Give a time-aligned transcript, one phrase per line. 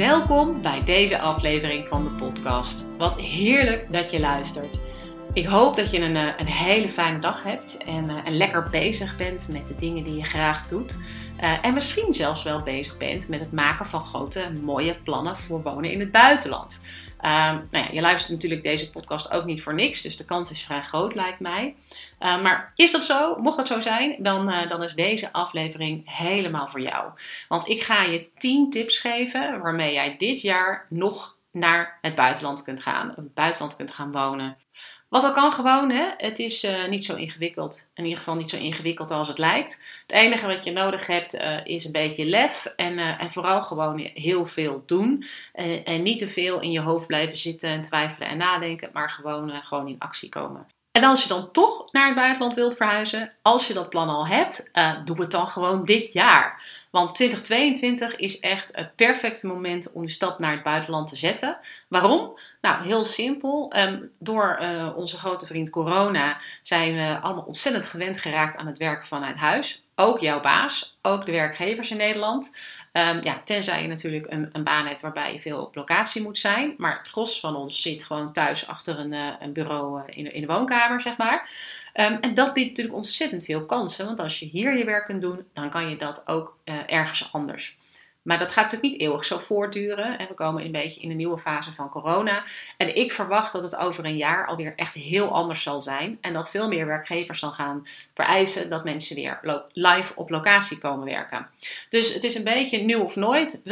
[0.00, 2.86] Welkom bij deze aflevering van de podcast.
[2.98, 4.80] Wat heerlijk dat je luistert.
[5.32, 8.68] Ik hoop dat je een, eh, een hele fijne dag hebt en, uh, en lekker
[8.70, 10.98] bezig bent met de dingen die je graag doet.
[11.42, 15.62] Uh, en misschien zelfs wel bezig bent met het maken van grote, mooie plannen voor
[15.62, 16.84] wonen in het buitenland.
[17.20, 20.50] Ehm, nou ja, je luistert natuurlijk deze podcast ook niet voor niks, dus de kans
[20.50, 21.76] is vrij groot, lijkt mij.
[22.20, 23.36] Uh, maar is dat zo?
[23.36, 27.10] Mocht dat zo zijn, dan, uh, dan is deze aflevering helemaal voor jou.
[27.48, 32.62] Want ik ga je 10 tips geven waarmee jij dit jaar nog naar het buitenland
[32.62, 34.56] kunt gaan, het buitenland kunt gaan wonen.
[35.10, 36.08] Wat al kan gewoon, hè?
[36.16, 37.90] het is uh, niet zo ingewikkeld.
[37.94, 39.82] In ieder geval niet zo ingewikkeld als het lijkt.
[40.06, 43.62] Het enige wat je nodig hebt uh, is een beetje lef en, uh, en vooral
[43.62, 45.24] gewoon heel veel doen.
[45.84, 49.50] en niet te veel in je hoofd blijven zitten en twijfelen en nadenken, maar gewoon,
[49.50, 50.66] gewoon in actie komen.
[50.92, 54.26] En als je dan toch naar het buitenland wilt verhuizen, als je dat plan al
[54.26, 56.64] hebt, uh, doe het dan gewoon dit jaar.
[56.90, 61.58] Want 2022 is echt het perfecte moment om de stap naar het buitenland te zetten.
[61.88, 62.38] Waarom?
[62.60, 63.72] Nou, heel simpel.
[63.76, 68.78] Um, door uh, onze grote vriend corona zijn we allemaal ontzettend gewend geraakt aan het
[68.78, 69.82] werken vanuit huis.
[69.94, 72.56] Ook jouw baas, ook de werkgevers in Nederland.
[72.92, 76.38] Um, ja, tenzij je natuurlijk een, een, baan hebt waarbij je veel op locatie moet
[76.38, 76.74] zijn.
[76.76, 80.32] Maar het gros van ons zit gewoon thuis achter een, uh, een bureau uh, in,
[80.32, 81.50] in, de woonkamer, zeg maar.
[81.94, 84.06] Um, en dat biedt natuurlijk ontzettend veel kansen.
[84.06, 87.32] Want als je hier je werk kunt doen, dan kan je dat ook uh, ergens
[87.32, 87.78] anders.
[88.22, 90.18] Maar dat gaat natuurlijk niet eeuwig zo voortduren.
[90.18, 92.44] En we komen een beetje in een nieuwe fase van corona.
[92.76, 96.18] En ik verwacht dat het over een jaar alweer echt heel anders zal zijn.
[96.20, 101.04] En dat veel meer werkgevers dan gaan vereisen dat mensen weer live op locatie komen
[101.04, 101.46] werken.
[101.88, 103.62] Dus het is een beetje nieuw of nooit.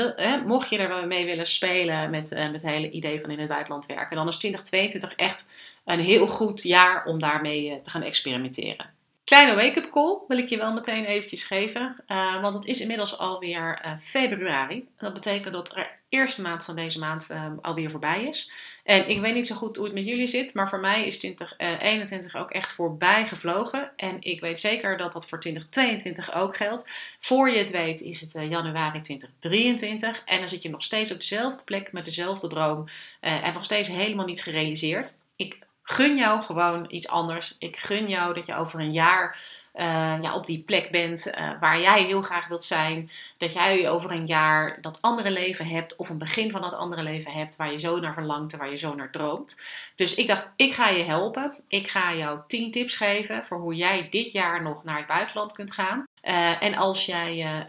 [0.47, 3.87] Mocht je er mee willen spelen met, met het hele idee van in het buitenland
[3.87, 5.49] werken, dan is 2022 echt
[5.85, 8.98] een heel goed jaar om daarmee te gaan experimenteren.
[9.29, 11.97] Kleine wake-up call wil ik je wel meteen eventjes geven.
[12.07, 14.89] Uh, want het is inmiddels alweer uh, februari.
[14.97, 18.51] Dat betekent dat de eerste maand van deze maand uh, alweer voorbij is.
[18.85, 20.55] En ik weet niet zo goed hoe het met jullie zit.
[20.55, 23.91] Maar voor mij is 2021 ook echt voorbij gevlogen.
[23.97, 26.91] En ik weet zeker dat dat voor 2022 ook geldt.
[27.21, 30.23] Voor je het weet is het januari 2023.
[30.25, 32.85] En dan zit je nog steeds op dezelfde plek met dezelfde droom.
[33.21, 35.15] en nog steeds helemaal niet gerealiseerd.
[35.37, 37.57] Ik gun jou gewoon iets anders.
[37.59, 39.39] Ik gun jou dat je over een jaar
[39.75, 43.11] uh, ja, op die plek bent uh, waar jij heel graag wilt zijn.
[43.37, 47.03] Dat jij over een jaar dat andere leven hebt of een begin van dat andere
[47.03, 49.61] leven hebt waar je zo naar verlangt en waar je zo naar droomt.
[49.95, 51.55] Dus ik dacht, ik ga je helpen.
[51.69, 55.53] Ik ga jou 10 tips geven voor hoe jij dit jaar nog naar het buitenland
[55.53, 56.07] kunt gaan.
[56.23, 57.67] Uh, en als jij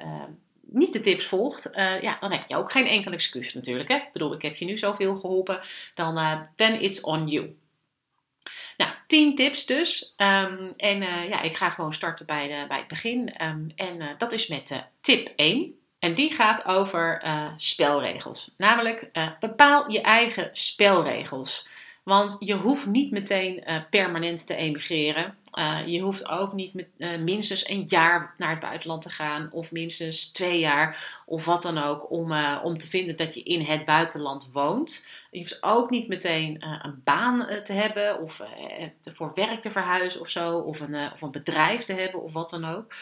[0.61, 1.69] niet de tips volgt,
[2.01, 3.89] ja, dan heb je ook geen enkel excuus natuurlijk.
[3.89, 3.95] Hè?
[3.95, 5.59] Ik bedoel, ik heb je nu zoveel geholpen,
[5.93, 7.55] dan uh, then it's on you.
[8.79, 10.13] Nou, 10 tips dus.
[10.17, 13.19] Um, en uh, ja, ik ga gewoon starten bij, de, bij het begin.
[13.19, 15.73] Um, en uh, dat is met uh, tip 1.
[15.99, 17.23] En die gaat over
[17.55, 18.51] spelregels.
[18.57, 19.09] Namelijk,
[19.39, 21.67] bepaal je eigen spelregels.
[22.03, 25.37] Want je hoeft niet meteen permanent te emigreren.
[25.85, 26.87] Je hoeft ook niet met,
[27.19, 29.49] minstens een jaar naar het buitenland te gaan.
[29.51, 32.11] Of minstens twee jaar of wat dan ook.
[32.11, 35.03] Om, om te vinden dat je in het buitenland woont.
[35.31, 38.41] Je hoeft ook niet meteen een baan te hebben of
[39.01, 42.49] voor werk te verhuizen of zo, of een, of een bedrijf te hebben of wat
[42.49, 42.93] dan ook.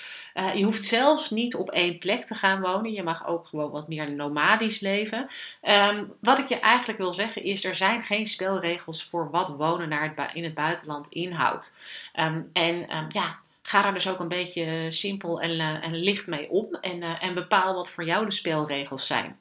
[0.55, 2.91] je hoeft zelfs niet op één plek te gaan wonen.
[2.91, 5.27] Je mag ook gewoon wat meer nomadisch leven.
[5.61, 9.89] Um, wat ik je eigenlijk wil zeggen is, er zijn geen spelregels voor wat wonen
[9.89, 11.77] naar het in het buitenland inhoudt.
[12.19, 16.49] Um, en um, ja, ga daar dus ook een beetje simpel en, en licht mee
[16.49, 19.39] om en, en bepaal wat voor jou de spelregels zijn.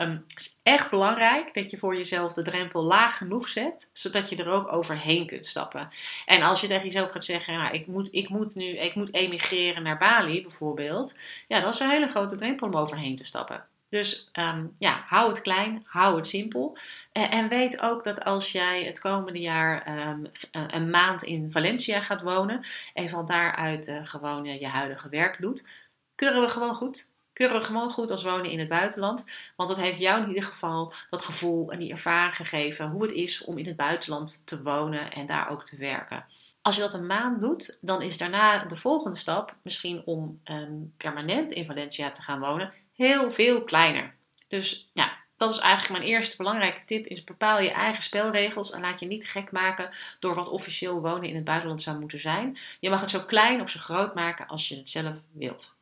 [0.00, 4.28] Um, het is echt belangrijk dat je voor jezelf de drempel laag genoeg zet, zodat
[4.28, 5.88] je er ook overheen kunt stappen.
[6.26, 9.14] En als je tegen jezelf gaat zeggen, nou, ik, moet, ik moet nu ik moet
[9.14, 11.18] emigreren naar Bali bijvoorbeeld,
[11.48, 13.64] ja, dat is een hele grote drempel om overheen te stappen.
[13.94, 16.76] Dus um, ja, hou het klein, hou het simpel.
[17.12, 22.22] En, weet ook dat als jij het komende jaar um, een maand in Valencia gaat
[22.22, 22.64] wonen
[22.94, 25.66] en van daaruit uh, gewoon uh, je huidige werk doet,
[26.14, 27.08] keuren we gewoon goed.
[27.32, 29.24] Keuren we gewoon goed als wonen in het buitenland.
[29.56, 33.12] Want dat heeft jou in ieder geval dat gevoel en die ervaring gegeven hoe het
[33.12, 36.24] is om in het buitenland te wonen en daar ook te werken.
[36.62, 40.92] Als je dat een maand doet, dan is daarna de volgende stap misschien om um,
[40.96, 44.14] permanent in Valencia te gaan wonen heel veel kleiner.
[44.48, 48.80] Dus ja, dat is eigenlijk mijn eerste belangrijke tip: is bepaal je eigen spelregels en
[48.80, 52.58] laat je niet gek maken door wat officieel wonen in het buitenland zou moeten zijn.
[52.80, 55.76] Je mag het zo klein of zo groot maken als je het zelf wilt.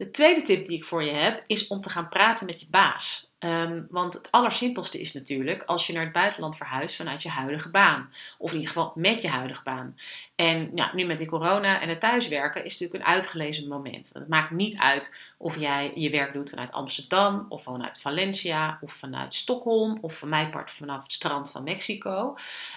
[0.00, 2.66] De tweede tip die ik voor je heb is om te gaan praten met je
[2.70, 3.32] baas.
[3.38, 7.70] Um, want het allersimpelste is natuurlijk als je naar het buitenland verhuist vanuit je huidige
[7.70, 8.10] baan.
[8.38, 9.96] Of in ieder geval met je huidige baan.
[10.34, 14.10] En ja, nu met die corona en het thuiswerken is natuurlijk een uitgelezen moment.
[14.12, 18.92] Het maakt niet uit of jij je werk doet vanuit Amsterdam, of vanuit Valencia, of
[18.92, 22.34] vanuit Stockholm, of van mijn part vanaf het strand van Mexico.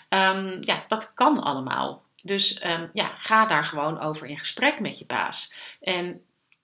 [0.10, 2.02] Um, ja, dat kan allemaal.
[2.24, 5.54] Dus um, ja, ga daar gewoon over in gesprek met je baas.
[5.82, 6.22] En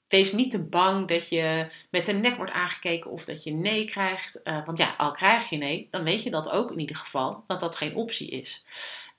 [0.09, 3.85] Wees niet te bang dat je met de nek wordt aangekeken of dat je nee
[3.85, 4.39] krijgt.
[4.43, 7.43] Uh, want ja, al krijg je nee, dan weet je dat ook in ieder geval,
[7.47, 8.63] dat dat geen optie is.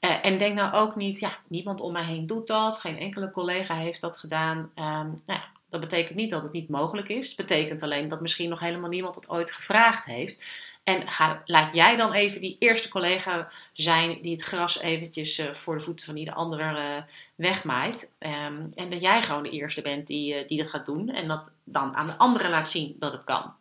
[0.00, 3.31] Uh, en denk nou ook niet, ja, niemand om mij heen doet dat, geen enkele
[3.31, 4.58] collega heeft dat gedaan.
[4.58, 7.26] Um, nou ja, dat betekent niet dat het niet mogelijk is.
[7.26, 10.69] Het betekent alleen dat misschien nog helemaal niemand het ooit gevraagd heeft.
[10.90, 11.04] En
[11.44, 15.84] laat jij dan even die eerste collega zijn die het gras eventjes uh, voor de
[15.84, 17.02] voeten van ieder ander uh,
[17.34, 18.10] wegmaait.
[18.19, 21.08] Um, en dat jij gewoon de eerste bent die, uh, die dat gaat doen.
[21.08, 23.54] En dat dan aan de anderen laat zien dat het kan.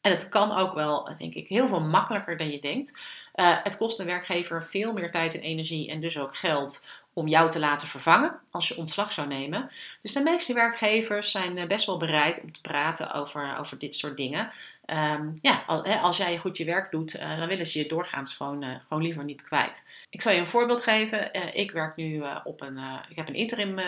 [0.00, 3.00] En het kan ook wel, denk ik, heel veel makkelijker dan je denkt.
[3.34, 7.50] het kost een werkgever veel meer tijd en energie en dus ook geld om jou
[7.50, 9.70] te laten vervangen als je ontslag zou nemen.
[10.02, 14.16] Dus de meeste werkgevers zijn best wel bereid om te praten over, over dit soort
[14.16, 14.50] dingen.
[14.86, 15.64] Um, ja,
[16.02, 19.02] als jij goed je werk doet, uh, dan willen ze je doorgaans gewoon, uh, gewoon
[19.02, 19.88] liever niet kwijt.
[20.10, 21.30] Ik zal je een voorbeeld geven.
[21.36, 22.78] Uh, ik werk nu op een,
[23.08, 23.78] ik heb een interim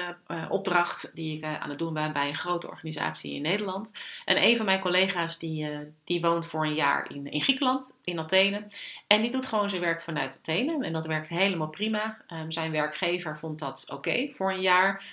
[0.49, 3.93] opdracht die ik aan het doen ben bij een grote organisatie in Nederland.
[4.25, 5.69] En een van mijn collega's die,
[6.05, 8.67] die woont voor een jaar in, in Griekenland, in Athene.
[9.07, 10.85] En die doet gewoon zijn werk vanuit Athene.
[10.85, 12.17] En dat werkt helemaal prima.
[12.33, 15.05] Um, zijn werkgever vond dat oké voor een jaar.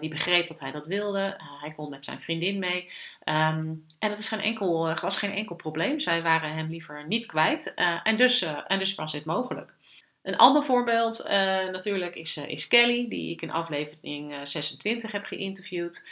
[0.00, 1.36] die begreep dat hij dat wilde.
[1.60, 2.88] hij kon met zijn vriendin mee.
[3.24, 6.00] Um, en dat is geen enkel, uh, was geen enkel probleem.
[6.00, 7.72] Zij waren hem liever niet kwijt.
[7.76, 9.74] Uh, en, dus, uh, en dus was dit mogelijk.
[10.22, 11.24] Een ander voorbeeld
[11.72, 16.04] natuurlijk is, is Kelly, die ik in aflevering 26 heb geïnterviewd.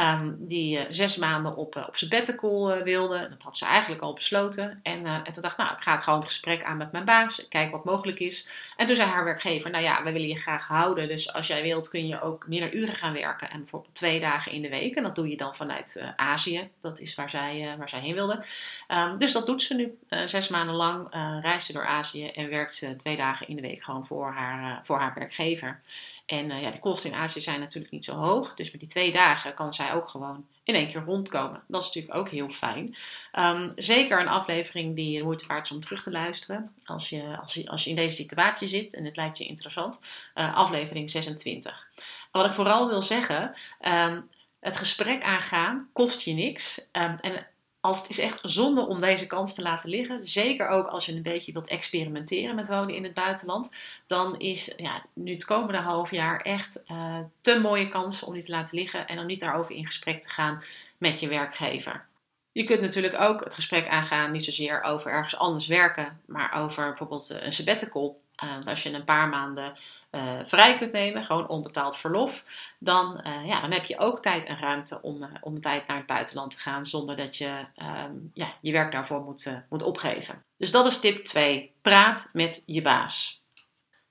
[0.00, 3.26] Um, die uh, zes maanden op, uh, op sabbatical uh, wilde.
[3.30, 4.80] Dat had ze eigenlijk al besloten.
[4.82, 7.04] En, en toen dacht ik, nou, ik ga het gewoon het gesprek aan met mijn
[7.04, 7.48] baas.
[7.48, 8.48] Kijk wat mogelijk is.
[8.76, 11.08] En toen zei haar werkgever, nou ja, we willen je graag houden.
[11.08, 13.50] Dus als jij wilt kun je ook minder uren gaan werken.
[13.50, 14.94] En bijvoorbeeld twee dagen in de week.
[14.94, 16.70] En dat doe je dan vanuit Azië.
[16.80, 18.44] Dat is waar zij, waar zij heen wilde.
[18.88, 19.98] Um, dus dat doet ze nu.
[20.26, 21.08] zes maanden lang
[21.42, 22.28] reist ze door Azië.
[22.28, 25.80] En werkt ze twee dagen in de week gewoon voor haar, voor haar werkgever.
[26.26, 28.54] En uh, ja, de kosten in Azië zijn natuurlijk niet zo hoog.
[28.54, 31.62] Dus met die twee dagen kan zij ook gewoon in één keer rondkomen.
[31.68, 32.96] Dat is natuurlijk ook heel fijn.
[33.32, 36.74] Um, zeker een aflevering die de moeite waard is om terug te luisteren.
[36.84, 40.00] Als je, als je, als je in deze situatie zit en het lijkt je interessant.
[40.34, 41.86] Uh, aflevering 26.
[42.30, 43.52] wat ik vooral wil zeggen.
[43.80, 44.28] Um,
[44.60, 46.78] het gesprek aangaan kost je niks.
[46.92, 47.46] Um, en
[47.84, 50.28] als het is echt zonde om deze kans te laten liggen.
[50.28, 53.74] Zeker ook als je een beetje wilt experimenteren met wonen in het buitenland.
[54.06, 58.44] Dan is ja, nu het komende half jaar echt uh, te mooie kans om die
[58.44, 59.06] te laten liggen.
[59.06, 60.62] En dan niet daarover in gesprek te gaan
[60.98, 62.06] met je werkgever.
[62.52, 66.88] Je kunt natuurlijk ook het gesprek aangaan, niet zozeer over ergens anders werken, maar over
[66.88, 68.20] bijvoorbeeld een sabbatical.
[68.44, 69.74] Uh, als je een paar maanden
[70.10, 72.44] uh, vrij kunt nemen, gewoon onbetaald verlof,
[72.78, 75.96] dan, uh, ja, dan heb je ook tijd en ruimte om, om een tijd naar
[75.96, 77.66] het buitenland te gaan zonder dat je
[78.06, 80.42] um, ja, je werk daarvoor moet, moet opgeven.
[80.56, 81.72] Dus dat is tip 2.
[81.82, 83.43] Praat met je baas.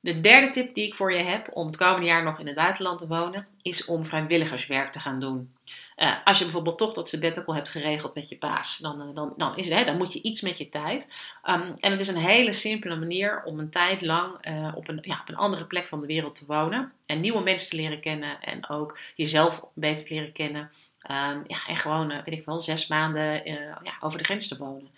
[0.04, 2.56] De derde tip die ik voor je heb om het komende jaar nog in het
[2.56, 5.54] buitenland te wonen, is om vrijwilligerswerk te gaan doen.
[5.98, 9.34] Uh, als je bijvoorbeeld toch dat sabbatical hebt geregeld met je baas, dan, uh, dan,
[9.38, 11.12] dan, is hè, dan moet je iets met je tijd.
[11.50, 15.00] Um, en het is een hele simpele manier om een tijd lang uh, op, een,
[15.02, 16.92] ja, op een andere plek van de wereld te wonen.
[17.06, 20.72] En nieuwe mensen te leren kennen en ook jezelf beter te leren kennen.
[21.12, 23.46] Um, ja, en gewoon, weet ik wel, zes maanden
[23.84, 24.92] ja, over de grens te wonen.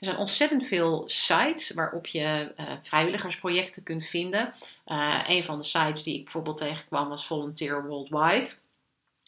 [0.00, 4.54] Er zijn ontzettend veel sites waarop je uh, vrijwilligersprojecten kunt vinden.
[4.86, 8.50] Uh, een van de sites die ik bijvoorbeeld tegenkwam was Volunteer Worldwide.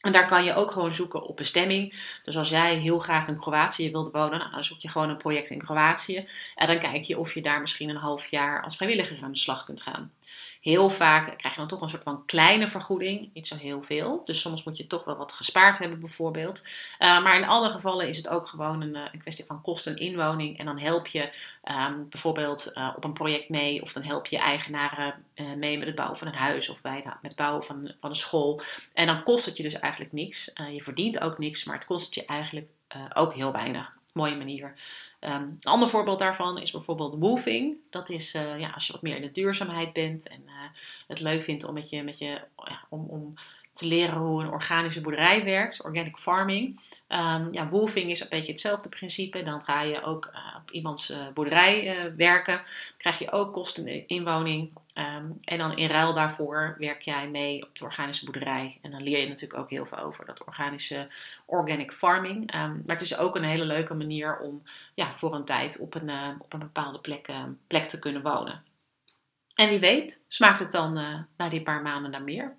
[0.00, 2.16] En daar kan je ook gewoon zoeken op bestemming.
[2.22, 5.16] Dus als jij heel graag in Kroatië wilde wonen, nou, dan zoek je gewoon een
[5.16, 6.26] project in Kroatië.
[6.54, 9.38] En dan kijk je of je daar misschien een half jaar als vrijwilliger aan de
[9.38, 10.12] slag kunt gaan.
[10.64, 14.22] Heel vaak krijg je dan toch een soort van kleine vergoeding, niet zo heel veel.
[14.24, 16.66] Dus soms moet je toch wel wat gespaard hebben bijvoorbeeld.
[16.98, 20.58] Uh, maar in alle gevallen is het ook gewoon een, een kwestie van kosten inwoning.
[20.58, 21.32] En dan help je
[21.64, 25.24] um, bijvoorbeeld uh, op een project mee of dan help je eigenaren
[25.56, 28.16] mee met het bouwen van een huis of bij met het bouwen van, van een
[28.16, 28.60] school.
[28.92, 30.52] En dan kost het je dus eigenlijk niks.
[30.72, 32.66] je verdient ook niks, maar het kost je eigenlijk
[33.14, 34.74] ook heel weinig mooie manier.
[35.20, 37.76] Um, een ander voorbeeld daarvan is bijvoorbeeld woofing.
[37.90, 40.52] Dat is uh, ja, als je wat meer in de duurzaamheid bent en uh,
[41.08, 42.40] het leuk vindt om, met je, met je,
[42.88, 43.34] om, om
[43.72, 46.80] te leren hoe een organische boerderij werkt, organic farming.
[47.08, 49.42] Um, ja, woofing is een beetje hetzelfde principe.
[49.42, 52.62] Dan ga je ook uh, iemands boerderij werken.
[52.96, 54.72] krijg je ook kosten inwoning.
[54.98, 58.78] Um, en dan in ruil daarvoor werk jij mee op de organische boerderij.
[58.82, 61.08] En dan leer je natuurlijk ook heel veel over dat organische
[61.44, 62.54] organic farming.
[62.54, 64.62] Um, maar het is ook een hele leuke manier om
[64.94, 67.28] ja, voor een tijd op een, uh, op een bepaalde plek,
[67.66, 68.62] plek te kunnen wonen.
[69.54, 70.92] En wie weet, smaakt het dan
[71.36, 72.56] na die paar maanden naar meer.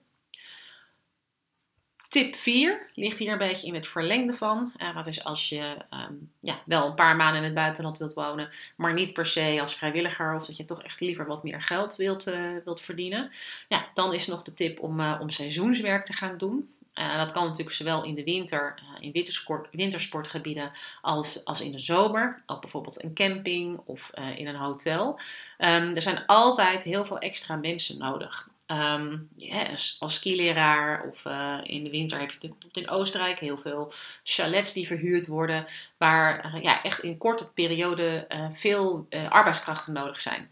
[2.15, 4.73] Tip 4 ligt hier een beetje in het verlengde van.
[4.77, 5.77] Uh, dat is als je
[6.09, 9.57] um, ja, wel een paar maanden in het buitenland wilt wonen, maar niet per se
[9.61, 13.31] als vrijwilliger of dat je toch echt liever wat meer geld wilt, uh, wilt verdienen.
[13.67, 16.73] Ja, dan is nog de tip om, uh, om seizoenswerk te gaan doen.
[16.93, 22.43] dat kan natuurlijk zowel in de winter, in wintersport, wintersportgebieden, als, als in de zomer.
[22.45, 25.19] Ook bijvoorbeeld een camping of in een hotel.
[25.57, 28.49] Um, er zijn altijd heel veel extra mensen nodig.
[28.67, 29.29] Um,
[29.71, 33.93] als, als skileraar of uh, in de winter heb je in Oostenrijk heel veel
[34.23, 35.65] chalets die verhuurd worden,
[35.97, 40.51] waar uh, ja, echt in korte periode uh, veel arbeidskrachten nodig zijn.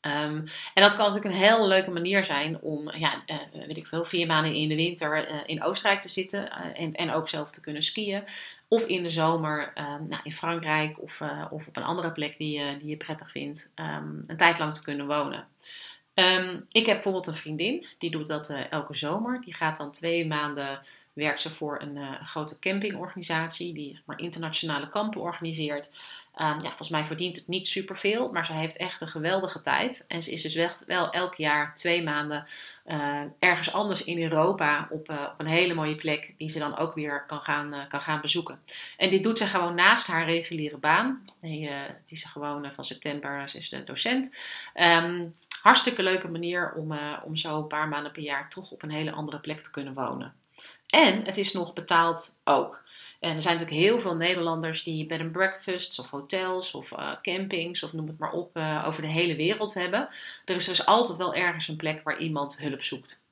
[0.00, 0.44] Um,
[0.74, 3.22] en dat kan natuurlijk een hele leuke manier zijn om, ja,
[3.52, 7.28] weet ik veel, vier maanden in de winter in Oostenrijk te zitten en, en ook
[7.28, 8.24] zelf te kunnen skiën.
[8.68, 12.76] Of in de zomer um, nou, in Frankrijk of, of op een andere plek die,
[12.76, 13.70] die je prettig vindt,
[14.26, 15.46] een tijd lang te kunnen wonen.
[16.18, 19.40] Um, ik heb bijvoorbeeld een vriendin, die doet dat uh, elke zomer.
[19.40, 20.80] Die gaat dan twee maanden,
[21.12, 25.90] werkt ze voor een uh, grote campingorganisatie, die maar internationale kampen organiseert.
[26.40, 30.04] Um, ja, volgens mij verdient het niet superveel, maar ze heeft echt een geweldige tijd.
[30.08, 32.46] En ze is dus wel, wel elk jaar twee maanden
[32.86, 36.94] uh, ergens anders in Europa op, op, een hele mooie plek, die ze dan ook
[36.94, 38.60] weer kan gaan, kan gaan bezoeken.
[38.96, 41.24] En dit doet ze gewoon naast haar reguliere baan.
[41.40, 41.70] Die,
[42.06, 44.36] die ze gewoon van september, is de docent.
[44.74, 45.34] Um,
[45.68, 48.90] hartstikke leuke manier om, uh, om zo een paar maanden per jaar toch op een
[48.90, 50.34] hele andere plek te kunnen wonen.
[50.86, 52.82] En het is nog betaald ook.
[53.20, 57.12] En er zijn natuurlijk heel veel Nederlanders die bed and breakfasts of hotels of uh,
[57.22, 60.08] campings of noem het maar op uh, over de hele wereld hebben.
[60.44, 63.22] Er is dus altijd wel ergens een plek waar iemand hulp zoekt.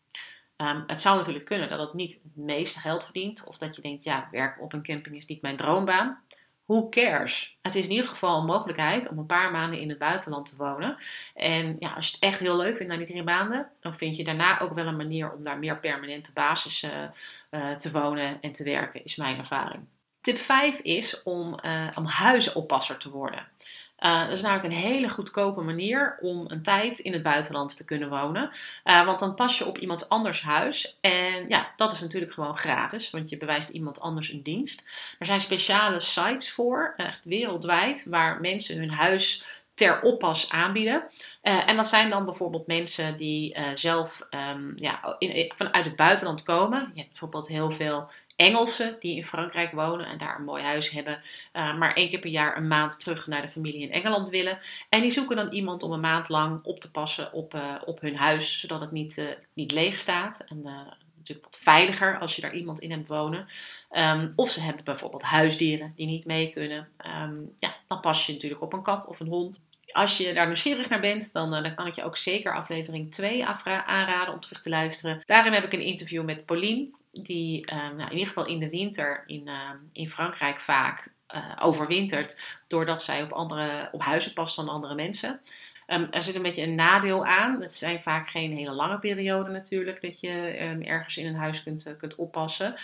[0.56, 3.82] Um, het zou natuurlijk kunnen dat het niet het meeste geld verdient of dat je
[3.82, 6.22] denkt, ja, werken op een camping is niet mijn droombaan
[6.66, 7.58] who cares?
[7.62, 10.56] Het is in ieder geval een mogelijkheid om een paar maanden in het buitenland te
[10.56, 10.96] wonen.
[11.34, 14.16] En ja, als je het echt heel leuk vindt na die drie maanden, dan vind
[14.16, 16.84] je daarna ook wel een manier om daar meer permanente basis
[17.50, 19.86] uh, te wonen en te werken, is mijn ervaring.
[20.26, 22.08] Tip 5 is om, uh, om
[22.98, 23.46] te worden.
[23.98, 27.84] Uh, dat is namelijk een hele goedkope manier om een tijd in het buitenland te
[27.84, 28.50] kunnen wonen.
[28.84, 30.96] Uh, want dan pas je op iemand anders huis.
[31.00, 34.84] En ja, dat is natuurlijk gewoon gratis, want je bewijst iemand anders een dienst.
[35.18, 41.02] Er zijn speciale sites voor, echt wereldwijd, waar mensen hun huis ter oppas aanbieden.
[41.42, 45.16] En dat zijn dan bijvoorbeeld mensen die zelf um, ja,
[45.54, 46.90] vanuit het buitenland komen.
[46.94, 50.90] Je hebt bijvoorbeeld heel veel Engelsen die in Frankrijk wonen en daar een mooi huis
[50.90, 51.20] hebben,
[51.52, 54.58] uh, maar één keer per jaar een maand terug naar de familie in Engeland willen.
[54.88, 58.00] En die zoeken dan iemand om een maand lang op te passen op, uh, op
[58.00, 59.24] hun huis, zodat het niet, uh,
[59.54, 60.44] niet leeg staat.
[60.48, 60.62] En
[61.16, 63.46] natuurlijk wat veiliger als je daar iemand in hebt wonen.
[63.90, 66.88] Um, of ze hebben bijvoorbeeld huisdieren die niet mee kunnen.
[67.22, 69.60] Um, ja, dan pas je natuurlijk op een kat of een hond
[69.92, 73.46] als je daar nieuwsgierig naar bent, dan, dan kan ik je ook zeker aflevering 2
[73.46, 75.20] aanraden om terug te luisteren.
[75.24, 76.88] Daarin heb ik een interview met Pauline
[77.22, 81.52] die uh, nou, in ieder geval in de winter in, uh, in Frankrijk vaak uh,
[81.60, 85.40] overwintert, doordat zij op, andere, op huizen past dan andere mensen.
[85.86, 87.60] Um, er zit een beetje een nadeel aan.
[87.60, 90.30] Het zijn vaak geen hele lange perioden natuurlijk dat je
[90.82, 92.74] ergens in een huis kunt, kunt oppassen.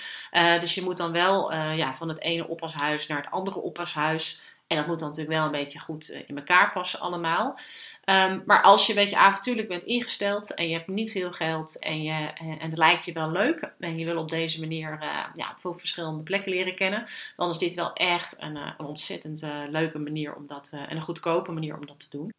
[0.61, 4.41] dus je moet dan wel ja, van het ene oppashuis naar het andere oppashuis.
[4.67, 7.59] En dat moet dan natuurlijk wel een beetje goed in elkaar passen allemaal.
[8.05, 11.79] Um, maar als je een beetje avontuurlijk bent ingesteld en je hebt niet veel geld
[11.79, 15.25] en, je, en het lijkt je wel leuk en je wil op deze manier uh,
[15.35, 17.07] ja, veel verschillende plekken leren kennen,
[17.37, 21.03] dan is dit wel echt een, uh, een ontzettend leuke manier om dat, en een
[21.03, 22.33] goedkope manier om dat te doen.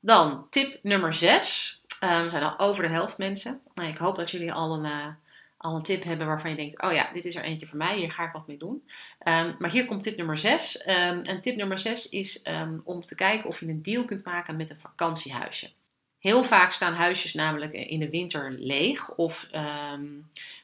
[0.00, 1.80] Dan tip nummer 6.
[2.04, 3.60] Um, we zijn al over de helft mensen.
[3.74, 5.16] Nou, ik hoop dat jullie al een
[5.58, 7.96] al een tip hebben waarvan je denkt: oh ja, dit is er eentje voor mij,
[7.96, 8.82] hier ga ik wat mee doen.
[9.24, 10.80] Um, maar hier komt tip nummer 6.
[10.80, 14.04] Um, ehm, en tip nummer 6 is um, om te kijken of je een deal
[14.04, 15.70] kunt maken met een vakantiehuisje.
[16.28, 20.04] Heel vaak staan huisjes namelijk in de winter leeg of ehm,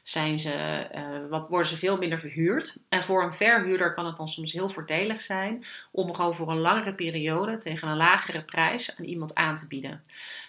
[0.03, 2.77] zijn ze, uh, wat, worden ze veel minder verhuurd.
[2.89, 6.59] En voor een verhuurder kan het dan soms heel voordelig zijn om gewoon voor een
[6.59, 10.01] langere periode tegen een lagere prijs aan iemand aan te bieden.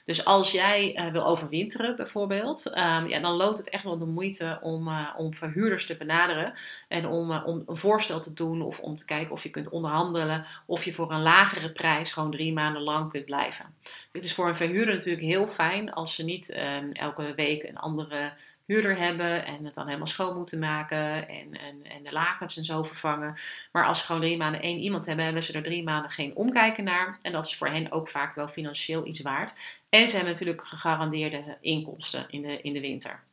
[0.05, 4.05] Dus als jij uh, wil overwinteren bijvoorbeeld, um, ja, dan loont het echt wel de
[4.05, 6.53] moeite om, uh, om verhuurders te benaderen
[6.88, 9.69] en om, uh, om een voorstel te doen of om te kijken of je kunt
[9.69, 13.75] onderhandelen of je voor een lagere prijs gewoon drie maanden lang kunt blijven.
[14.12, 17.76] Dit is voor een verhuurder natuurlijk heel fijn als ze niet ehm, elke week een
[17.76, 18.33] andere
[18.66, 22.64] huurder hebben en het dan helemaal schoon moeten maken en, en, en de lakens en
[22.64, 23.35] zo vervangen.
[23.73, 26.37] Maar als ze gewoon drie maanden één iemand hebben, hebben ze er drie maanden geen
[26.37, 27.16] omkijken naar.
[27.21, 29.52] En dat is voor hen ook vaak wel financieel iets waard.
[29.88, 33.25] En ze hebben natuurlijk gegarandeerde inkomsten in de, in de winter.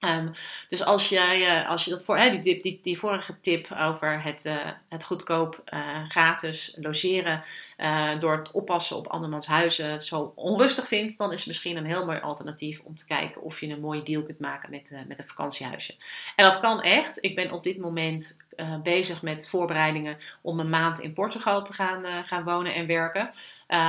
[0.00, 0.30] Um,
[0.68, 4.44] dus als, jij, uh, als je dat voor, die, die, die, vorige tip over het,
[4.44, 4.56] uh,
[4.88, 7.42] het goedkoop uh, gratis logeren
[8.18, 12.20] door het oppassen op andermans huizen zo onrustig vindt, dan is misschien een heel mooi
[12.20, 15.94] alternatief om te kijken of je een mooie deal kunt maken met, met een vakantiehuisje.
[16.36, 17.18] En dat kan echt.
[17.20, 18.36] Ik ben op dit moment
[18.82, 23.30] bezig met voorbereidingen om een maand in Portugal te gaan, gaan wonen en werken.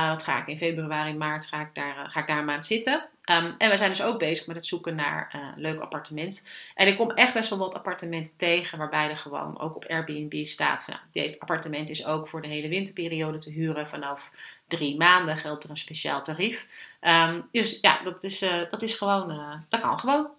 [0.08, 3.08] dat ga ik in februari, maart ga ik daar, ga ik daar een maand zitten.
[3.24, 6.46] Um, en we zijn dus ook bezig met het zoeken naar een leuk appartement.
[6.74, 10.44] En ik kom echt best wel wat appartementen tegen waarbij er gewoon ook op Airbnb
[10.44, 10.84] staat.
[10.84, 13.88] Van, nou, dit appartement is ook voor de hele winterperiode te huren.
[13.88, 14.30] Vanaf
[14.68, 16.66] drie maanden geldt er een speciaal tarief.
[17.00, 20.30] Um, dus ja, dat is, uh, dat is gewoon, uh, dat kan gewoon.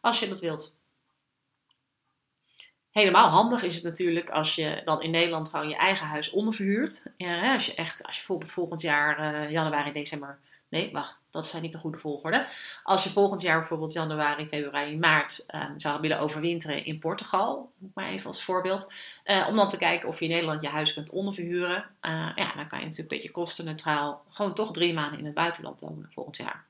[0.00, 0.76] Als je dat wilt.
[2.90, 7.06] Helemaal handig is het natuurlijk als je dan in Nederland gewoon je eigen huis onderverhuurt.
[7.52, 10.38] Als je echt, als je bijvoorbeeld volgend jaar januari, december
[10.74, 12.46] Nee, wacht, dat zijn niet de goede volgorde.
[12.82, 18.08] Als je volgend jaar bijvoorbeeld januari, februari, maart uh, zou willen overwinteren in Portugal, maar
[18.08, 18.92] even als voorbeeld,
[19.24, 22.52] uh, om dan te kijken of je in Nederland je huis kunt onderverhuren, uh, ja,
[22.54, 26.10] dan kan je natuurlijk een beetje kostenneutraal gewoon toch drie maanden in het buitenland wonen
[26.14, 26.64] volgend jaar.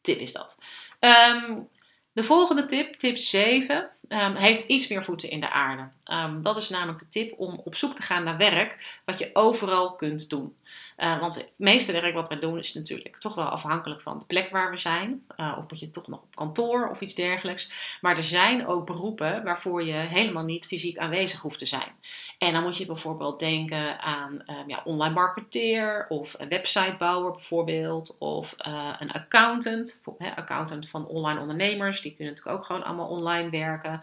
[0.00, 0.58] Tip is dat.
[1.00, 1.68] Um,
[2.12, 5.88] de volgende tip, tip 7, ehm, heeft iets meer voeten in de aarde.
[6.12, 9.30] Um, dat is namelijk de tip om op zoek te gaan naar werk wat je
[9.32, 10.56] overal kunt doen.
[10.98, 14.24] Uh, want het meeste werk wat we doen is natuurlijk toch wel afhankelijk van de
[14.24, 15.26] plek waar we zijn.
[15.40, 17.96] Uh, of moet je toch nog op kantoor of iets dergelijks.
[18.00, 21.92] Maar er zijn ook beroepen waarvoor je helemaal niet fysiek aanwezig hoeft te zijn.
[22.38, 28.16] En dan moet je bijvoorbeeld denken aan uh, ja, online marketeer of een websitebouwer bijvoorbeeld.
[28.18, 28.54] Of
[28.98, 30.00] een accountant,
[30.34, 32.00] accountant van online ondernemers.
[32.00, 34.00] Die kunnen natuurlijk ook gewoon allemaal online werken.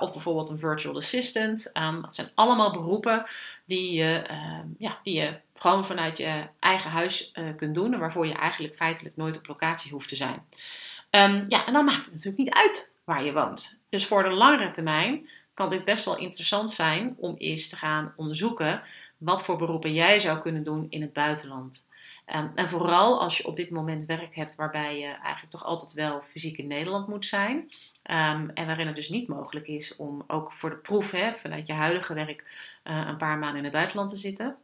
[0.00, 1.70] Of bijvoorbeeld een virtual assistant.
[1.76, 3.24] Um, dat zijn allemaal beroepen
[3.66, 4.22] die je,
[4.78, 7.92] ja, die je gewoon vanuit je eigen huis uh, kunt doen.
[7.92, 10.44] En waarvoor je eigenlijk feitelijk nooit op locatie hoeft te zijn.
[11.10, 13.78] Um, ja, en dan maakt het natuurlijk niet uit waar je woont.
[13.88, 18.12] Dus voor de langere termijn kan dit best wel interessant zijn om eens te gaan
[18.16, 18.82] onderzoeken
[19.16, 21.88] wat voor beroepen jij zou kunnen doen in het buitenland.
[22.26, 26.22] En vooral als je op dit moment werk hebt waarbij je eigenlijk toch altijd wel
[26.30, 27.70] fysiek in Nederland moet zijn.
[28.10, 31.66] Um, en waarin het dus niet mogelijk is om ook voor de proef hè, vanuit
[31.66, 32.44] je huidige werk
[32.84, 34.56] uh, een paar maanden in het buitenland te zitten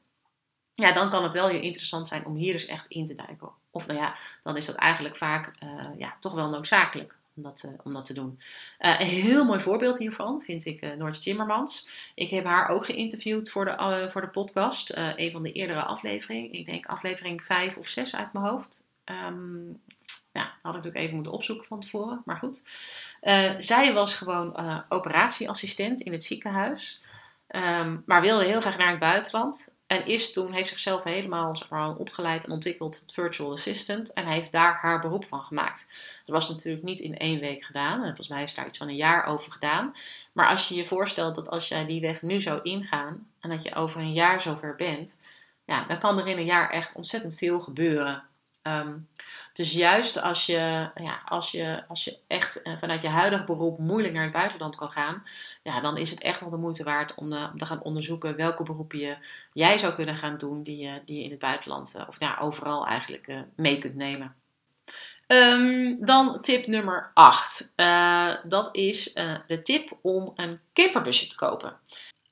[0.72, 3.50] ja, dan kan het wel heel interessant zijn om hier dus echt in te duiken.
[3.70, 7.62] Of nou ja, dan is dat eigenlijk vaak uh, ja, toch wel noodzakelijk om dat,
[7.66, 8.40] uh, om dat te doen.
[8.78, 11.88] Een heel mooi voorbeeld hiervan vind ik uh, Noortje Timmermans.
[12.14, 14.92] Ik heb haar ook geïnterviewd voor de, voor de podcast.
[14.94, 16.52] een van de eerdere afleveringen.
[16.52, 18.86] Ik denk aflevering 5 of 6 uit mijn hoofd.
[19.04, 19.80] Um,
[20.32, 22.62] nou, had ik natuurlijk even moeten opzoeken van tevoren, maar goed.
[23.58, 27.00] zij was gewoon operatieassistent in het ziekenhuis.
[27.54, 29.68] Um, maar wilde heel graag naar het buitenland.
[29.86, 34.12] En is toen, heeft zichzelf helemaal zeg maar, opgeleid en ontwikkeld tot virtual assistant.
[34.12, 35.86] En heeft daar haar beroep van gemaakt.
[36.24, 37.98] Dat was natuurlijk niet in één week gedaan.
[37.98, 39.94] En volgens mij heeft ze daar iets van een jaar over gedaan.
[40.32, 43.26] Maar als je je voorstelt dat als jij die weg nu zou ingaan.
[43.40, 45.18] En dat je over een jaar zover bent.
[45.64, 48.22] Ja, dan kan er in een jaar echt ontzettend veel gebeuren.
[48.62, 49.08] Um,
[49.52, 53.78] dus juist als je, ja, als je, als je echt eh, vanuit je huidige beroep
[53.78, 55.22] moeilijk naar het buitenland kan gaan,
[55.62, 58.62] ja, dan is het echt wel de moeite waard om, om te gaan onderzoeken welke
[58.62, 59.16] beroepen je,
[59.52, 62.38] jij zou kunnen gaan doen die, uh, die je in het buitenland, uh, of ja,
[62.40, 64.34] overal eigenlijk mee kunt nemen.
[65.26, 67.72] Um, dan tip nummer 8.
[68.44, 69.12] dat is
[69.46, 71.76] de tip om een camperbusje te kopen.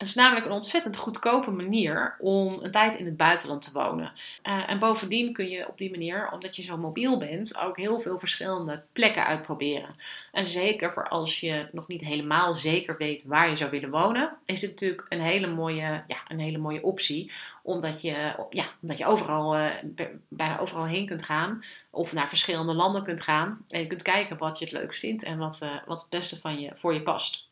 [0.01, 4.13] Het is namelijk een ontzettend goedkope manier om een tijd in het buitenland te wonen.
[4.49, 8.01] Uh, en bovendien kun je op die manier, omdat je zo mobiel bent, ook heel
[8.01, 9.95] veel verschillende plekken uitproberen.
[10.33, 14.37] En zeker voor als je nog niet helemaal zeker weet waar je zou willen wonen,
[14.45, 17.33] is dit natuurlijk een hele mooie, ja, een hele mooie optie.
[17.63, 19.71] Omdat je, ja, omdat je overal, uh,
[20.29, 21.61] bijna overal heen kunt gaan.
[21.91, 23.65] Of naar verschillende landen kunt gaan.
[23.69, 26.41] En je kunt kijken wat je het leukst vindt en wat, uh, wat het beste
[26.41, 27.50] van je, voor je past.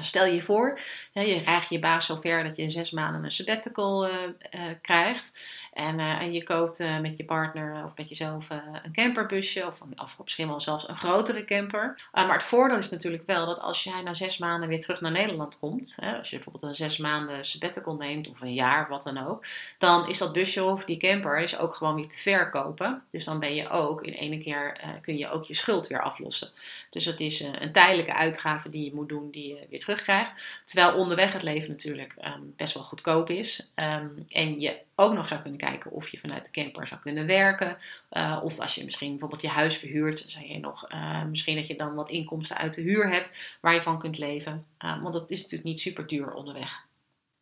[0.00, 0.78] Stel je voor,
[1.12, 4.14] je krijgt je baas zover dat je in zes maanden een sabbatical uh,
[4.54, 5.32] uh, krijgt.
[5.74, 10.48] En, en je koopt met je partner of met jezelf een camperbusje of, of misschien
[10.48, 12.08] wel zelfs een grotere camper.
[12.12, 15.10] maar het voordeel is natuurlijk wel dat als jij na zes maanden weer terug naar
[15.10, 19.02] Nederland komt, hè, als je bijvoorbeeld een zes maanden sabbatical neemt of een jaar, wat
[19.02, 19.46] dan ook,
[19.78, 23.02] dan is dat busje of die camper is ook gewoon weer te verkopen.
[23.10, 26.48] Dus dan ben je ook in ene keer kun je ook je schuld weer aflossen.
[26.90, 30.62] Dus het is een tijdelijke uitgave die je moet doen, die je weer terugkrijgt.
[30.64, 33.70] Terwijl onderweg het leven natuurlijk ehm, best wel goedkoop is.
[33.74, 37.26] Ehm, en je ook nog zou kunnen kijken of je vanuit de camper zou kunnen
[37.26, 37.76] werken.
[38.12, 41.66] Uh, of als je misschien bijvoorbeeld je huis verhuurt, zou je nog uh, misschien dat
[41.66, 44.66] je dan wat inkomsten uit de huur hebt waar je van kunt leven.
[44.84, 46.86] Uh, want dat is natuurlijk niet super duur onderweg.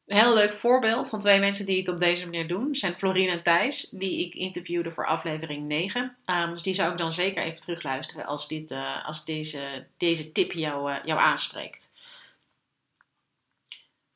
[0.07, 3.31] Een heel leuk voorbeeld van twee mensen die het op deze manier doen zijn Florine
[3.31, 6.17] en Thijs, die ik interviewde voor aflevering 9.
[6.27, 10.53] Um, dus die zou ik dan zeker even terugluisteren als, dit, als deze, deze tip
[10.53, 11.91] jou, jou aanspreekt.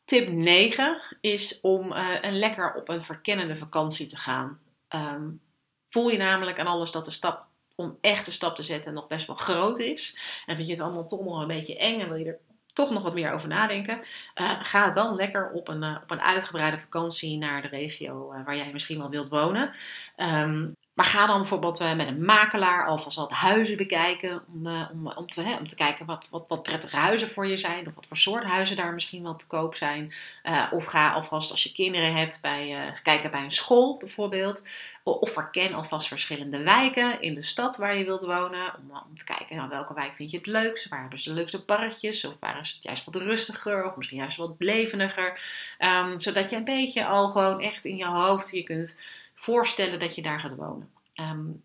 [0.06, 4.60] Tip 9 is om uh, een lekker op een verkennende vakantie te gaan.
[4.94, 5.40] Um,
[5.88, 9.06] voel je namelijk aan alles dat de stap om echt een stap te zetten nog
[9.06, 10.18] best wel groot is.
[10.46, 12.38] En vind je het allemaal toch nog een beetje eng en wil je er
[12.72, 14.00] toch nog wat meer over nadenken.
[14.34, 18.56] Uh, ga dan lekker op een, uh, op een uitgebreide vakantie naar de regio waar
[18.56, 19.74] jij misschien wel wilt wonen.
[20.16, 24.42] Um, maar ga dan bijvoorbeeld uh, met een makelaar alvast wat huizen bekijken.
[24.54, 27.46] Om, uh, om, om, te, hè, om te kijken wat, wat, wat prettige huizen voor
[27.46, 27.86] je zijn.
[27.86, 30.12] Of wat voor soort huizen daar misschien wel te koop zijn.
[30.44, 34.62] Uh, of ga alvast als je kinderen hebt bij, kijken bij een school bijvoorbeeld.
[35.02, 38.74] Of verken alvast verschillende wijken in de stad waar je wilt wonen.
[38.78, 40.88] Om, om te kijken nou, welke wijk vind je het leukst.
[40.88, 42.24] Waar hebben ze de leukste parkjes?
[42.24, 43.84] Of waar is het juist wat rustiger?
[43.84, 45.40] Of misschien juist wat levendiger.
[45.78, 48.98] Um, zodat je een beetje al gewoon echt in je hoofd je kunt
[49.36, 50.90] voorstellen dat je daar gaat wonen.
[51.20, 51.62] Um,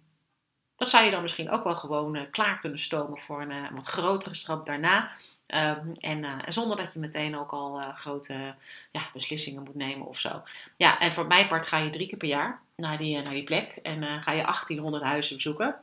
[0.81, 3.71] dat zou je dan misschien ook wel gewoon uh, klaar kunnen stomen voor een, uh,
[3.73, 5.11] wat grotere stap daarna.
[5.47, 8.55] En, uh, en, zonder dat je meteen ook al grote
[8.91, 10.43] ja, beslissingen moet nemen of zo.
[10.77, 13.43] Ja, en voor mijn part ga je drie keer per jaar naar die, naar die
[13.43, 15.75] plek en ga je 1800 huizen bezoeken.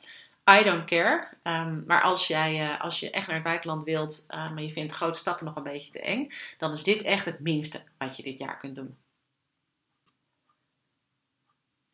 [0.60, 1.28] I don't care.
[1.42, 5.18] Um, maar als, jij, als je echt naar het buitenland wilt, maar je vindt grote
[5.18, 8.38] stappen nog een beetje te eng, dan is dit echt het minste wat je dit
[8.38, 8.96] jaar kunt doen.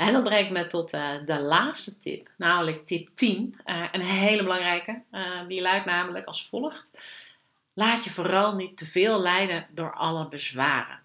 [0.04, 3.54] En dan breng ik me tot uh, de laatste tip, namelijk tip 10.
[3.66, 5.02] Uh, eh, een hele belangrijke.
[5.12, 6.90] Uh, die luidt namelijk als volgt.
[7.72, 10.98] Laat je vooral niet te veel leiden door alle bezwaren.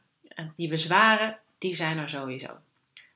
[0.56, 2.58] die bezwaren, die zijn er sowieso.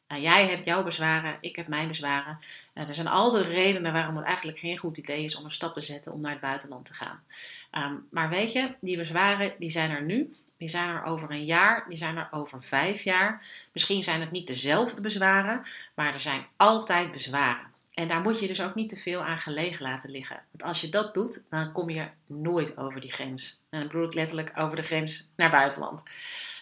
[0.07, 2.39] jij hebt jouw bezwaren, ik heb mijn bezwaren.
[2.73, 5.81] er zijn altijd redenen waarom het eigenlijk geen goed idee is om een stap te
[5.81, 7.23] zetten om naar het buitenland te gaan.
[7.71, 11.45] Um, maar weet je, die bezwaren die zijn er nu die zijn er over een
[11.45, 13.45] jaar, die zijn er over vijf jaar.
[13.71, 15.61] Misschien zijn het niet dezelfde bezwaren,
[15.93, 17.71] maar er zijn altijd bezwaren.
[17.93, 20.41] En daar moet je dus ook niet te veel aan gelegen laten liggen.
[20.51, 23.61] Want als je dat doet, dan kom je nooit over die grens.
[23.69, 26.03] En dan bedoel ik letterlijk over de grens naar buitenland.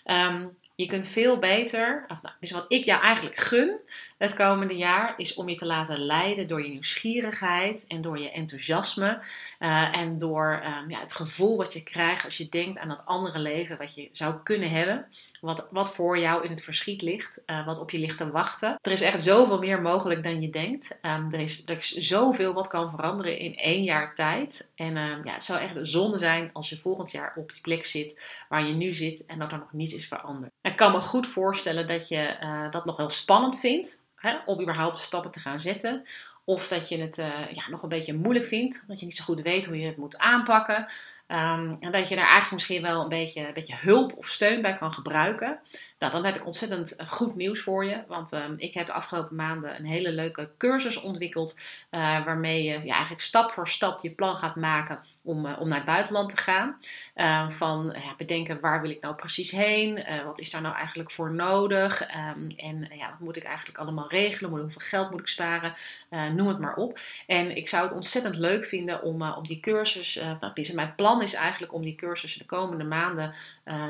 [0.05, 3.79] Um, je kunt veel beter, of nou, wat ik jou eigenlijk gun
[4.21, 8.31] het komende jaar, is om je te laten leiden door je nieuwsgierigheid en door je
[8.31, 9.19] enthousiasme.
[9.59, 13.01] Uh, en door um, ja, het gevoel wat je krijgt als je denkt aan dat
[13.05, 15.05] andere leven wat je zou kunnen hebben.
[15.41, 18.77] Wat, wat voor jou in het verschiet ligt, uh, wat op je ligt te wachten.
[18.81, 20.97] Er is echt zoveel meer mogelijk dan je denkt.
[21.01, 24.67] Um, er, is, er is zoveel wat kan veranderen in één jaar tijd.
[24.75, 27.85] En um, ja, het zou echt zonde zijn als je volgend jaar op die plek
[27.85, 30.51] zit waar je nu zit en dat er nog niets is veranderd.
[30.61, 34.61] Ik kan me goed voorstellen dat je uh, dat nog wel spannend vindt hè, om
[34.61, 36.05] überhaupt stappen te gaan zetten.
[36.43, 39.23] Of dat je het uh, ja, nog een beetje moeilijk vindt, dat je niet zo
[39.23, 40.85] goed weet hoe je het moet aanpakken.
[41.27, 44.61] Um, en dat je daar eigenlijk misschien wel een beetje, een beetje hulp of steun
[44.61, 45.59] bij kan gebruiken.
[46.01, 48.03] Nou, dan heb ik ontzettend eh, goed nieuws voor je.
[48.07, 51.59] Want um, ik heb de afgelopen maanden een hele leuke cursus ontwikkeld.
[51.91, 55.67] Uh, waarmee je ja, eigenlijk stap voor stap je plan gaat maken om, uh, om
[55.67, 56.77] naar het buitenland te gaan.
[57.15, 60.03] Uh, van bedenken waar wil ik nou precies heen?
[60.25, 62.01] wat is daar nou eigenlijk voor nodig?
[62.01, 64.51] Um, en ja, wat moet ik eigenlijk allemaal regelen?
[64.51, 65.73] Hoeveel geld moet ik sparen?
[66.09, 66.99] noem het maar op.
[67.27, 70.15] En ik zou het ontzettend leuk vinden om, om die cursus.
[70.15, 73.33] nou, mijn plan is eigenlijk om die cursus de komende maanden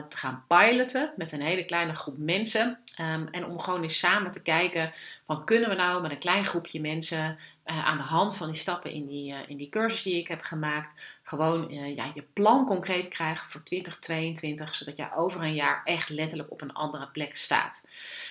[0.07, 2.79] te gaan piloten met een hele kleine groep mensen.
[2.99, 4.91] Um, en om gewoon eens samen te kijken
[5.25, 8.59] van kunnen we nou met een klein groepje mensen uh, aan de hand van die
[8.59, 12.23] stappen in die, uh, in die cursus die ik heb gemaakt, gewoon uh, ja, je
[12.33, 17.07] plan concreet krijgen voor 2022, zodat je over een jaar echt letterlijk op een andere
[17.07, 17.87] plek staat.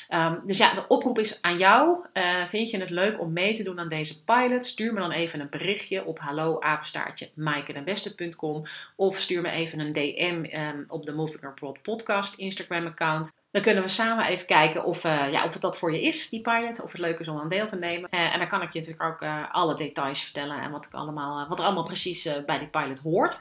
[0.09, 2.05] Um, dus ja, de oproep is aan jou.
[2.49, 4.67] vind je het leuk om mee te doen aan deze pilot?
[4.67, 6.59] Stuur me dan even een berichtje op hallo
[8.97, 13.33] of stuur me even een DM um, op de Moving Abroad podcast Instagram account.
[13.51, 16.29] Dan kunnen we samen even kijken of, uh, ja, of het dat voor je is,
[16.29, 16.83] die pilot.
[16.83, 18.09] Of het leuk is om aan deel te nemen.
[18.11, 20.61] Uh, en dan kan ik je natuurlijk ook uh, alle details vertellen.
[20.61, 23.39] En wat, ik allemaal, wat er allemaal precies bij die pilot hoort.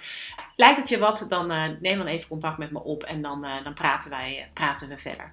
[0.56, 1.48] Lijkt het je wat, dan
[1.82, 3.04] neem dan even contact met me op.
[3.04, 5.32] En dan, dan praten, wij, praten we verder.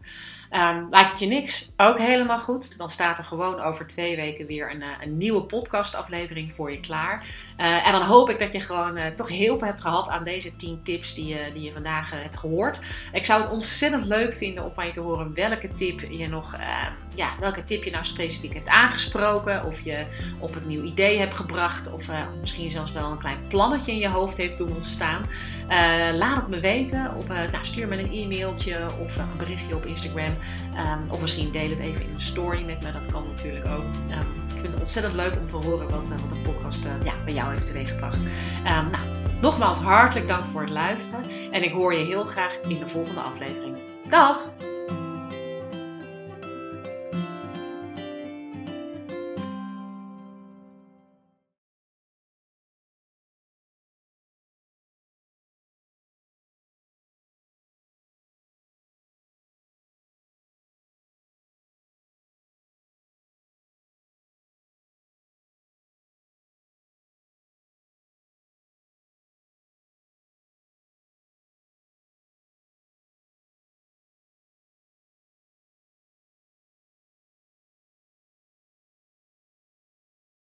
[0.51, 1.73] Um, lijkt het je niks?
[1.77, 2.79] Ook helemaal goed.
[2.79, 7.27] Dan staat er gewoon over twee weken weer een, een nieuwe podcastaflevering voor je klaar.
[7.57, 10.83] en dan hoop ik dat je gewoon toch heel veel hebt gehad aan deze 10
[10.83, 12.81] tips die, die je vandaag hebt gehoord.
[13.12, 16.55] Ik zou het ontzettend leuk vinden om van je te horen welke tip je nog,
[16.55, 19.64] uh, ja, welke tip je nou specifiek hebt aangesproken.
[19.64, 20.07] Of je
[20.38, 21.92] op het nieuw idee hebt gebracht.
[21.92, 25.22] Of uh, misschien zelfs wel een klein plannetje in je hoofd heeft doen ontstaan.
[25.68, 27.14] Uh, laat het me weten.
[27.16, 30.35] Op, nou, stuur me een e-mailtje of een berichtje op Instagram.
[30.76, 32.92] Um, of misschien deel het even in een story met me.
[32.92, 33.85] Dat kan natuurlijk ook.
[33.85, 36.88] Um, ik vind het ontzettend leuk om te horen wat, wat de podcast
[37.24, 38.18] bij jou heeft teweeggebracht.
[38.64, 38.90] nou,
[39.40, 43.20] Nogmaals hartelijk dank voor het luisteren en ik hoor je heel graag in de volgende
[43.20, 43.86] aflevering.
[44.11, 44.76] Dag!